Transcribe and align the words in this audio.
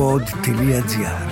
pod.gr 0.00 1.30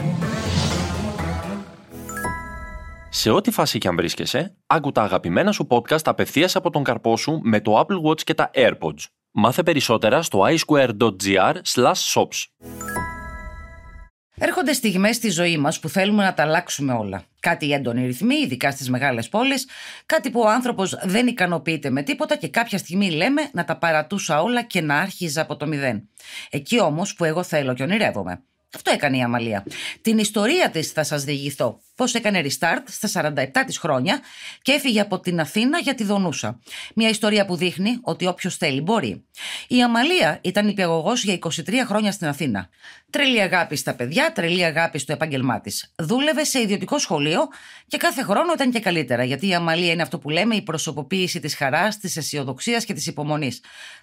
Σε 3.09 3.31
ό,τι 3.31 3.51
φάση 3.51 3.79
και 3.79 3.89
αν 3.89 3.97
βρίσκεσαι, 3.97 4.55
άκου 4.67 4.93
τα 4.93 5.03
αγαπημένα 5.03 5.53
σου 5.53 5.67
podcast 5.71 6.05
απευθείας 6.05 6.57
από 6.57 6.71
τον 6.71 6.85
καρπό 6.85 7.17
σου 7.17 7.41
με 7.43 7.61
το 7.61 7.81
Apple 7.81 8.09
Watch 8.09 8.23
και 8.23 8.35
τα 8.35 8.51
AirPods. 8.55 9.05
Μάθε 9.31 9.63
περισσότερα 9.63 10.23
στο 10.23 10.47
iSquare.gr 10.49 11.55
shops. 12.15 12.45
Έρχονται 14.41 14.73
στιγμές 14.73 15.17
στη 15.17 15.31
ζωή 15.31 15.59
μας 15.59 15.81
που 15.81 15.89
θέλουμε 15.89 16.25
να 16.25 16.35
τα 16.35 16.43
αλλάξουμε 16.43 16.93
όλα. 16.93 17.23
Κάτι 17.41 17.73
έντονοι 17.73 18.07
ρυθμοί, 18.07 18.35
ειδικά 18.35 18.71
στις 18.71 18.91
μεγάλες 18.91 19.29
πόλεις, 19.29 19.69
κάτι 20.07 20.31
που 20.31 20.41
ο 20.41 20.49
άνθρωπος 20.49 20.99
δεν 21.03 21.27
ικανοποιείται 21.27 21.91
με 21.91 22.03
τίποτα 22.03 22.37
και 22.37 22.49
κάποια 22.49 22.79
στιγμή 22.79 23.11
λέμε 23.11 23.51
να 23.53 23.65
τα 23.65 23.77
παρατούσα 23.77 24.43
όλα 24.43 24.63
και 24.63 24.81
να 24.81 24.99
άρχιζα 24.99 25.41
από 25.41 25.57
το 25.57 25.67
μηδέν. 25.67 26.09
Εκεί 26.51 26.81
όμως 26.81 27.15
που 27.15 27.25
εγώ 27.25 27.43
θέλω 27.43 27.75
και 27.75 27.83
ονειρεύομαι. 27.83 28.43
Αυτό 28.75 28.91
έκανε 28.91 29.17
η 29.17 29.23
Αμαλία. 29.23 29.65
Την 30.01 30.19
ιστορία 30.19 30.71
της 30.71 30.93
θα 30.93 31.05
σας 31.05 31.25
διηγηθώ. 31.25 31.81
Πώς 31.95 32.15
έκανε 32.15 32.43
restart 32.43 32.83
στα 32.87 33.33
47 33.35 33.47
της 33.67 33.79
χρόνια 33.79 34.21
και 34.63 34.73
έφυγε 34.73 35.01
από 35.01 35.21
την 35.21 35.41
Αθήνα 35.41 35.79
για 35.79 35.95
τη 35.95 36.05
Δονούσα. 36.05 36.61
Μια 36.95 37.09
ιστορία 37.09 37.45
που 37.45 37.57
δείχνει 37.57 37.99
ότι 38.03 38.27
όποιος 38.27 38.57
θέλει 38.57 38.81
μπορεί. 38.81 39.25
Η 39.69 39.83
Αμαλία 39.83 40.39
ήταν 40.43 40.69
υπηαγωγός 40.69 41.25
για 41.25 41.35
23 41.35 41.85
χρόνια 41.87 42.13
στην 42.13 42.27
Αθήνα. 42.27 42.69
Τρελή 43.11 43.41
αγάπη 43.41 43.77
στα 43.77 43.95
παιδιά, 43.95 44.33
τρελή 44.33 44.65
αγάπη 44.65 44.99
στο 44.99 45.13
επάγγελμά 45.13 45.61
της. 45.61 45.93
Δούλευε 45.97 46.45
σε 46.45 46.61
ιδιωτικό 46.61 46.99
σχολείο 46.99 47.49
και 47.87 47.97
κάθε 47.97 48.23
χρόνο 48.23 48.53
ήταν 48.53 48.71
και 48.71 48.81
καλύτερα, 48.81 49.25
γιατί 49.25 49.49
η 49.49 49.55
Αμαλία 49.55 49.93
είναι 49.93 50.03
αυτό 50.03 50.19
που 50.19 50.31
λέμε 50.31 50.55
η 50.55 50.63
προσωποποίηση 50.63 51.41
της 51.41 51.55
χαράς, 51.57 51.99
της 51.99 52.17
αισιοδοξίας 52.17 52.85
και 52.85 52.93
της 52.93 53.07
υπομονής. 53.07 53.61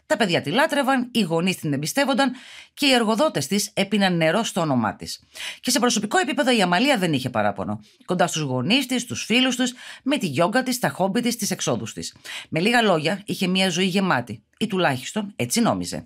Τα 0.07 0.17
παιδιά 0.17 0.41
τη 0.41 0.49
λάτρευαν, 0.49 1.09
οι 1.11 1.21
γονείς 1.21 1.55
την 1.55 1.73
εμπιστεύονταν 1.73 2.31
και 2.73 2.85
οι 2.85 2.91
εργοδότες 2.91 3.47
της 3.47 3.71
έπιναν 3.73 4.17
νερό 4.17 4.43
στο 4.43 4.61
όνομά 4.61 4.95
της. 4.95 5.19
Και 5.59 5.71
σε 5.71 5.79
προσωπικό 5.79 6.17
επίπεδο 6.17 6.55
η 6.57 6.61
Αμαλία 6.61 6.97
δεν 6.97 7.13
είχε 7.13 7.29
παράπονο. 7.29 7.79
Κοντά 8.05 8.27
στους 8.27 8.41
γονείς 8.41 8.85
της, 8.85 9.01
στου 9.01 9.15
φίλους 9.15 9.55
του, 9.55 9.63
με 10.03 10.17
τη 10.17 10.27
γιόγκα 10.27 10.63
της, 10.63 10.79
τα 10.79 10.89
χόμπι 10.89 11.21
της, 11.21 11.35
τις 11.35 11.51
εξόδους 11.51 11.93
της. 11.93 12.15
Με 12.49 12.59
λίγα 12.59 12.81
λόγια, 12.81 13.21
είχε 13.25 13.47
μια 13.47 13.70
ζωή 13.70 13.85
γεμάτη 13.85 14.43
ή 14.59 14.67
τουλάχιστον 14.67 15.34
έτσι 15.35 15.61
νόμιζε. 15.61 16.05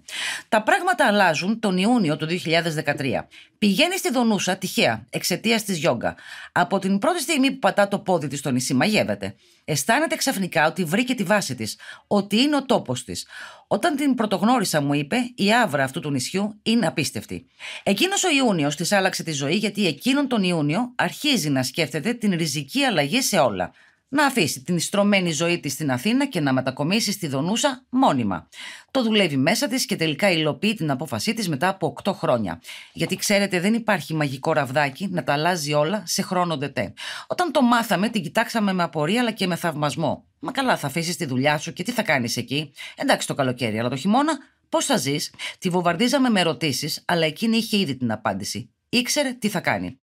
Τα 0.50 0.64
πράγματα 0.64 1.06
αλλάζουν 1.08 1.60
τον 1.60 1.78
Ιούνιο 1.78 2.18
του 2.18 2.28
2013. 2.46 3.28
Πηγαίνει 3.58 3.98
στη 3.98 4.12
Δονούσα 4.12 4.56
τυχαία 4.56 5.06
εξαιτίας 5.10 5.64
της 5.64 5.78
γιόγκα. 5.78 6.16
Από 6.52 6.80
την 6.80 7.00
πρώτη 7.00 7.22
στιγμή 7.22 7.52
που 7.52 7.60
πατά 7.60 7.88
το 7.88 8.00
πόδι 8.00 8.28
της 8.28 8.40
στο 8.40 8.52
νησί, 8.52 8.74
μαγεύεται. 8.74 9.36
Αισθάνεται 9.66 10.16
ξαφνικά 10.16 10.68
ότι 10.68 10.84
βρήκε 10.84 11.14
τη 11.14 11.24
βάση 11.24 11.56
της, 11.56 11.78
ότι 12.08 12.42
είναι 12.42 12.56
ο 12.56 12.66
τόπος 12.66 13.04
της. 13.04 13.28
Όταν 13.68 13.96
την 13.96 14.16
πρωτογνώρισα, 14.16 14.82
μου 14.82 14.94
είπε, 14.94 15.16
η 15.36 15.54
άβρα 15.54 15.84
αυτού 15.84 16.00
του 16.00 16.12
νησιού 16.12 16.60
είναι 16.64 16.88
απίστευτη. 16.88 17.46
Εκείνος 17.84 18.24
ο 18.24 18.30
Ιούνιος 18.30 18.76
της 18.76 18.92
άλλαξε 18.92 19.24
τη 19.24 19.32
ζωή 19.32 19.56
γιατί 19.56 19.88
εκείνον 19.88 20.28
τον 20.28 20.44
Ιούνιο 20.44 20.92
αρχίζει 20.96 21.50
να 21.50 21.64
σκέφτεται 21.64 22.14
την 22.14 22.36
ριζική 22.38 22.84
αλλαγή 22.84 23.22
σε 23.22 23.40
όλα 23.40 23.72
να 24.10 24.26
αφήσει 24.26 24.64
την 24.64 24.80
στρωμένη 24.80 25.32
ζωή 25.32 25.60
της 25.60 25.74
στην 25.74 25.92
Αθήνα 25.92 26.26
και 26.26 26.40
να 26.40 26.54
μετακομίσει 26.54 27.12
στη 27.12 27.28
Δονούσα 27.28 27.86
μόνιμα. 27.90 28.48
Το 28.92 29.04
δουλεύει 29.04 29.38
μέσα 29.38 29.68
της 29.68 29.86
και 29.86 29.96
τελικά 29.96 30.32
υλοποιεί 30.32 30.74
την 30.74 30.92
απόφασή 30.92 31.34
της 31.34 31.50
μετά 31.50 31.68
από 31.68 31.94
8 32.04 32.14
χρόνια. 32.14 32.62
Γιατί 32.94 33.16
ξέρετε 33.16 33.60
δεν 33.60 33.74
υπάρχει 33.74 34.14
μαγικό 34.14 34.54
ραβδάκι 34.54 35.08
να 35.12 35.24
τα 35.24 35.34
αλλάζει 35.34 35.74
όλα 35.74 36.04
σε 36.06 36.22
χρόνο 36.22 36.58
δετέ. 36.58 36.94
Όταν 37.28 37.52
το 37.52 37.62
μάθαμε 37.62 38.10
την 38.10 38.24
κοιτάξαμε 38.24 38.74
με 38.74 38.84
απορία 38.84 39.22
αλλά 39.22 39.32
και 39.32 39.48
με 39.48 39.56
θαυμασμό. 39.56 40.24
Μα 40.40 40.52
καλά 40.52 40.78
θα 40.78 40.88
αφήσεις 40.88 41.16
τη 41.16 41.26
δουλειά 41.26 41.58
σου 41.58 41.74
και 41.74 41.84
τι 41.84 41.92
θα 41.92 42.04
κάνεις 42.04 42.38
εκεί. 42.38 42.74
Εντάξει 42.96 43.28
το 43.28 43.34
καλοκαίρι 43.34 43.80
αλλά 43.80 43.90
το 43.90 43.96
χειμώνα 43.96 44.38
Πώς 44.70 44.86
θα 44.86 44.98
ζεις, 44.98 45.34
τη 45.60 45.70
βομβαρδίζαμε 45.70 46.30
με 46.30 46.40
ερωτήσεις, 46.40 47.04
αλλά 47.08 47.26
εκείνη 47.26 47.58
είχε 47.58 47.78
ήδη 47.78 47.96
την 47.96 48.12
απάντηση. 48.12 48.74
Ήξερε 48.90 49.34
τι 49.34 49.50
θα 49.50 49.60
κάνει. 49.60 50.00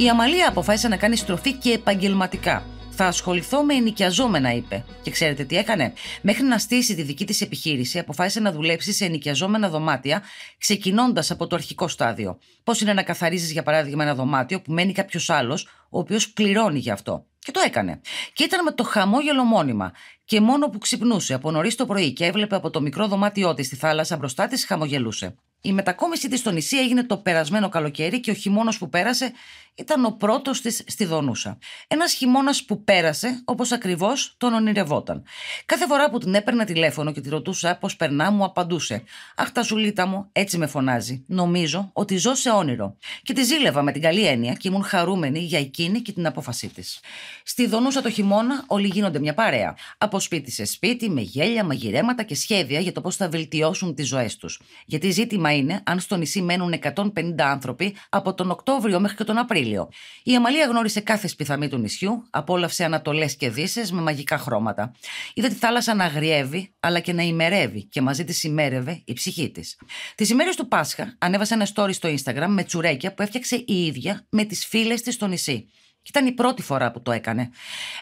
Η 0.00 0.08
Αμαλία 0.08 0.48
αποφάσισε 0.48 0.88
να 0.88 0.96
κάνει 0.96 1.16
στροφή 1.16 1.52
και 1.52 1.72
επαγγελματικά. 1.72 2.66
Θα 2.90 3.06
ασχοληθώ 3.06 3.64
με 3.64 3.74
ενοικιαζόμενα, 3.74 4.52
είπε. 4.52 4.84
Και 5.02 5.10
ξέρετε 5.10 5.44
τι 5.44 5.56
έκανε; 5.56 5.92
Μέχρι 6.22 6.44
να 6.44 6.58
στήσει 6.58 6.94
τη 6.94 7.02
δική 7.02 7.24
της 7.24 7.40
επιχείρηση, 7.40 7.98
αποφάσισε 7.98 8.40
να 8.40 8.52
δουλέψει 8.52 8.92
σε 8.92 9.04
ενοικιαζόμενα 9.04 9.68
δωμάτια, 9.68 10.22
ξεκινώντας 10.58 11.30
από 11.30 11.46
το 11.46 11.56
αρχικό 11.56 11.88
στάδιο. 11.88 12.38
Πώς 12.64 12.80
είναι 12.80 12.92
να 12.92 13.02
καθαρίζεις, 13.02 13.52
για 13.52 13.62
παράδειγμα, 13.62 14.02
ένα 14.02 14.14
δωμάτιο 14.14 14.60
που 14.60 14.72
μένει 14.72 14.92
κάποιος 14.92 15.30
άλλος, 15.30 15.68
ο 15.90 15.98
οποίος 15.98 16.30
πληρώνει 16.30 16.78
γι' 16.78 16.90
αυτό. 16.90 17.24
Και 17.38 17.50
το 17.50 17.60
έκανε. 17.66 18.00
Και 18.32 18.44
ήταν 18.44 18.64
με 18.64 18.72
το 18.72 18.84
χαμόγελο 18.84 19.44
μόνιμα. 19.44 19.92
Και 20.24 20.40
μόνο 20.40 20.68
που 20.68 20.78
ξυπνούσε 20.78 21.34
από 21.34 21.50
νωρίς 21.50 21.74
το 21.74 21.86
πρωί 21.86 22.12
και 22.12 22.24
έβλεπε 22.24 22.54
από 22.54 22.70
το 22.70 22.80
μικρό 22.80 23.06
δωμάτιό 23.06 23.54
της 23.54 23.66
στη 23.66 23.76
θάλασσα 23.76 24.16
μπροστά 24.16 24.46
της, 24.46 24.66
χαμογελούσε. 24.66 25.34
Η 25.60 25.72
μετακόμιση 25.72 26.28
της 26.28 26.40
στο 26.40 26.50
νησί 26.50 26.76
έγινε 26.76 27.04
το 27.04 27.16
περασμένο 27.16 27.68
καλοκαίρι 27.68 28.20
και 28.20 28.30
ο 28.30 28.34
χειμώνας 28.34 28.78
που 28.78 28.88
πέρασε 28.88 29.32
ήταν 29.78 30.04
ο 30.04 30.10
πρώτος 30.10 30.60
της 30.60 30.82
στη 30.86 31.04
Δονούσα. 31.04 31.58
Ένας 31.88 32.12
χειμώνας 32.12 32.64
που 32.64 32.84
πέρασε 32.84 33.42
όπως 33.44 33.72
ακριβώς 33.72 34.34
τον 34.36 34.54
ονειρευόταν. 34.54 35.22
Κάθε 35.66 35.86
φορά 35.86 36.10
που 36.10 36.18
την 36.18 36.34
έπαιρνα 36.34 36.64
τηλέφωνο 36.64 37.12
και 37.12 37.20
τη 37.20 37.28
ρωτούσα 37.28 37.76
πώς 37.80 37.96
περνά, 37.96 38.30
μου 38.30 38.44
απαντούσε. 38.44 39.02
Αχ, 39.36 39.52
τα 39.52 39.62
ζουλίτα 39.62 40.06
μου, 40.06 40.28
έτσι 40.32 40.58
με 40.58 40.66
φωνάζει. 40.66 41.24
Νομίζω 41.26 41.90
ότι 41.92 42.16
ζω 42.16 42.34
σε 42.34 42.50
όνειρο. 42.50 42.96
Και 43.22 43.32
τη 43.32 43.42
ζήλευα 43.42 43.82
με 43.82 43.92
την 43.92 44.02
καλή 44.02 44.26
έννοια 44.26 44.52
και 44.52 44.68
ήμουν 44.68 44.82
χαρούμενη 44.82 45.38
για 45.38 45.58
εκείνη 45.58 46.00
και 46.00 46.12
την 46.12 46.26
απόφασή 46.26 46.68
της. 46.68 47.00
Στη 47.42 47.66
Δονούσα 47.66 48.02
το 48.02 48.10
χειμώνα 48.10 48.64
όλοι 48.66 48.86
γίνονται 48.86 49.18
μια 49.18 49.34
παρέα. 49.34 49.76
Από 49.98 50.20
σπίτι 50.20 50.50
σε 50.50 50.64
σπίτι, 50.64 51.10
με 51.10 51.20
γέλια, 51.20 51.64
μαγειρέματα 51.64 52.22
και 52.22 52.34
σχέδια 52.34 52.80
για 52.80 52.92
το 52.92 53.00
πώς 53.00 53.16
θα 53.16 53.28
βελτιώσουν 53.28 53.94
τις 53.94 54.06
ζωές 54.06 54.36
τους. 54.36 54.60
Γιατί 54.86 55.10
ζήτημα 55.10 55.47
είναι 55.52 55.80
αν 55.84 56.00
στο 56.00 56.16
νησί 56.16 56.42
μένουν 56.42 56.74
150 56.94 57.34
άνθρωποι 57.36 57.96
από 58.08 58.34
τον 58.34 58.50
Οκτώβριο 58.50 59.00
μέχρι 59.00 59.16
και 59.16 59.24
τον 59.24 59.38
Απρίλιο. 59.38 59.88
Η 60.22 60.34
Αμαλία 60.34 60.66
γνώρισε 60.66 61.00
κάθε 61.00 61.28
σπιθαμή 61.28 61.68
του 61.68 61.78
νησιού, 61.78 62.26
απόλαυσε 62.30 62.84
ανατολές 62.84 63.36
και 63.36 63.50
δύσες 63.50 63.92
με 63.92 64.00
μαγικά 64.00 64.38
χρώματα. 64.38 64.92
Είδε 65.34 65.48
τη 65.48 65.54
θάλασσα 65.54 65.94
να 65.94 66.04
αγριεύει, 66.04 66.72
αλλά 66.80 67.00
και 67.00 67.12
να 67.12 67.22
ημερεύει 67.22 67.84
και 67.84 68.00
μαζί 68.00 68.24
της 68.24 68.44
ημέρευε 68.44 69.02
η 69.04 69.12
ψυχή 69.12 69.50
της. 69.50 69.76
Τις 70.14 70.30
ημέρες 70.30 70.56
του 70.56 70.68
Πάσχα 70.68 71.16
ανέβασε 71.18 71.54
ένα 71.54 71.66
story 71.74 71.92
στο 71.92 72.08
Instagram 72.08 72.46
με 72.48 72.64
τσουρέκια 72.64 73.14
που 73.14 73.22
έφτιαξε 73.22 73.56
η 73.56 73.86
ίδια 73.86 74.26
με 74.28 74.44
τις 74.44 74.66
φίλες 74.66 75.02
της 75.02 75.14
στο 75.14 75.26
νησί. 75.26 75.68
Και 76.10 76.18
ήταν 76.18 76.32
η 76.32 76.34
πρώτη 76.34 76.62
φορά 76.62 76.90
που 76.90 77.02
το 77.02 77.12
έκανε. 77.12 77.50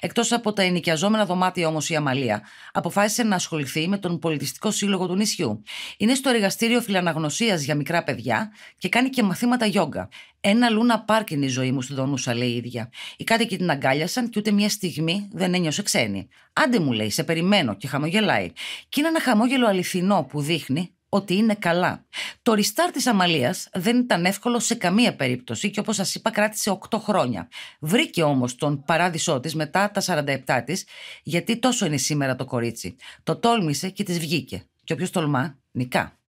Εκτός 0.00 0.33
από 0.33 0.53
τα 0.53 0.62
ενοικιαζόμενα 0.62 1.27
δωμάτια 1.27 1.69
όμως 1.69 1.91
η 1.91 1.97
Αμαλία 1.97 2.43
αποφάσισε 2.72 3.22
να 3.22 3.34
ασχοληθεί 3.34 3.89
με 3.89 3.99
τον 3.99 4.19
πολιτιστικό 4.19 4.71
σύλλογο 4.71 5.06
του 5.06 5.17
νησιού. 5.17 5.62
Είναι 5.97 6.15
στο 6.15 6.31
εργαστήριο 6.31 6.81
φιλαναγνωσίας 6.81 7.62
για 7.62 7.75
μικρά 7.75 8.03
παιδιά 8.03 8.53
και 8.78 8.89
κάνει 8.89 9.09
και 9.09 9.22
μαθήματα 9.22 9.66
γιόγκα. 9.66 10.09
Ένα 10.41 10.71
λούνα 10.71 11.00
πάρκ 11.00 11.31
είναι 11.31 11.45
η 11.45 11.49
ζωή 11.49 11.72
μου 11.72 11.83
στη 11.83 11.95
Δονούσα, 11.95 12.34
λέει 12.34 12.49
η 12.49 12.56
ίδια. 12.56 12.91
Οι 13.16 13.25
κάτοικοι 13.25 13.56
την 13.56 13.71
αγκάλιασαν 13.71 14.28
και 14.28 14.39
ούτε 14.39 14.50
μια 14.50 14.69
στιγμή 14.69 15.28
δεν 15.33 15.55
ένιωσε 15.55 15.83
ξένη. 15.83 16.28
Άντε 16.53 16.78
μου 16.78 16.93
λέει, 16.93 17.11
σε 17.11 17.25
περιμένω 17.25 17.75
και 17.75 17.89
χαμογελάει. 17.89 18.53
Και 18.89 19.00
είναι 19.00 19.09
ένα 19.09 19.21
χαμόγελο 19.21 19.66
αληθινό 19.66 20.27
που 20.28 20.41
δείχνει 20.41 20.96
ότι 21.16 21.34
είναι 21.34 21.54
καλά. 21.54 22.04
Το 22.43 22.53
restart 22.53 22.91
της 22.93 23.06
Αμαλίας 23.06 23.69
δεν 23.72 23.99
ήταν 23.99 24.25
εύκολο 24.25 24.59
σε 24.59 24.75
καμία 24.75 25.16
περίπτωση 25.16 25.71
και 25.71 25.81
όπως 25.81 25.97
σας 25.97 26.15
είπα 26.15 26.31
κράτησε 26.31 26.78
8 26.91 26.99
χρόνια. 26.99 27.49
Βρήκε 27.81 28.22
όμως 28.22 28.54
τον 28.54 28.84
παράδεισό 28.84 29.41
της 29.41 29.54
μετά 29.54 29.91
τα 29.91 30.00
47 30.47 30.62
της 30.65 30.84
γιατί 31.22 31.59
τόσο 31.59 31.87
είναι 31.87 31.97
σήμερα 31.97 32.37
το 32.37 32.44
κορίτσι. 32.44 32.97
Το 33.22 33.37
τόλμησε 33.37 33.91
και 33.91 34.03
της 34.03 34.19
βγήκε. 34.19 34.62
Και 34.84 34.93
όποιος 34.93 35.10
τολμά, 35.10 35.59
νικά. 35.71 36.19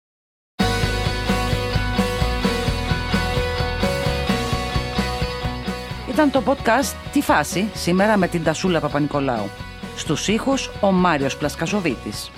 Ήταν 6.08 6.30
το 6.30 6.42
podcast 6.46 6.94
«Τι 7.12 7.20
φάση» 7.20 7.70
σήμερα 7.74 8.16
με 8.16 8.28
την 8.28 8.44
Τασούλα 8.44 8.80
Παπα-Νικολάου. 8.80 9.48
Στους 9.96 10.28
ήχους 10.28 10.70
ο 10.80 10.92
Μάριος 10.92 11.36
Πλασκασοβίτης. 11.36 12.30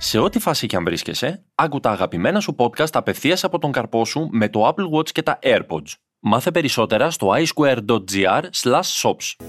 Σε 0.00 0.18
ό,τι 0.18 0.38
φάση 0.38 0.66
και 0.66 0.76
αν 0.76 0.84
βρίσκεσαι, 0.84 1.44
άκου 1.54 1.80
τα 1.80 1.90
αγαπημένα 1.90 2.40
σου 2.40 2.56
podcast 2.58 2.92
απευθείας 2.92 3.44
από 3.44 3.58
τον 3.58 3.72
καρπό 3.72 4.04
σου 4.04 4.28
με 4.30 4.48
το 4.48 4.68
Apple 4.68 4.98
Watch 4.98 5.10
και 5.10 5.22
τα 5.22 5.38
AirPods. 5.42 5.92
Μάθε 6.20 6.50
περισσότερα 6.50 7.10
στο 7.10 7.28
iSquare.gr 7.36 8.42
shops. 9.02 9.44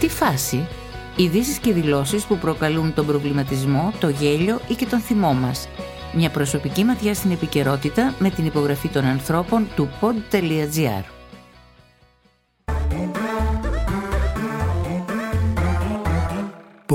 Τι 0.00 0.08
φάση; 0.08 0.68
Ειδήσεις 1.16 1.58
και 1.58 1.72
δηλώσεις 1.72 2.24
που 2.24 2.38
προκαλούν 2.38 2.94
τον 2.94 3.06
προβληματισμό, 3.06 3.92
το 4.00 4.08
γέλιο 4.08 4.60
ή 4.68 4.74
και 4.74 4.86
τον 4.86 4.98
θυμό 4.98 5.32
μας. 5.32 5.68
Μια 6.14 6.30
προσωπική 6.30 6.84
ματιά 6.84 7.14
στην 7.14 7.30
επικαιρότητα 7.30 8.14
με 8.18 8.30
την 8.30 8.46
υπογραφή 8.46 8.88
των 8.88 9.04
ανθρώπων 9.04 9.68
του 9.76 9.88
pod.gr. 10.00 11.15